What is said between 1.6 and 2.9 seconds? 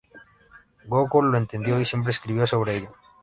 y siempre escribió sobre